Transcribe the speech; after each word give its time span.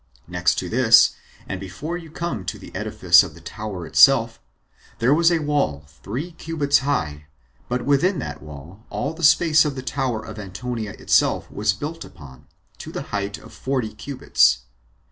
Next 0.27 0.55
to 0.55 0.67
this, 0.67 1.11
and 1.47 1.59
before 1.59 1.95
you 1.95 2.09
come 2.09 2.43
to 2.45 2.57
the 2.57 2.73
edifice 2.73 3.21
of 3.21 3.35
the 3.35 3.39
tower 3.39 3.85
itself, 3.85 4.41
there 4.97 5.13
was 5.13 5.31
a 5.31 5.37
wall 5.43 5.83
three 6.01 6.31
cubits 6.31 6.79
high; 6.79 7.27
but 7.69 7.85
within 7.85 8.17
that 8.17 8.41
wall 8.41 8.83
all 8.89 9.13
the 9.13 9.21
space 9.21 9.63
of 9.63 9.75
the 9.75 9.83
tower 9.83 10.25
of 10.25 10.39
Antonia 10.39 10.93
itself 10.93 11.51
was 11.51 11.71
built 11.73 12.03
upon, 12.03 12.47
to 12.79 12.91
the 12.91 13.03
height 13.13 13.37
of 13.37 13.53
forty 13.53 13.93
cubits. 13.93 14.63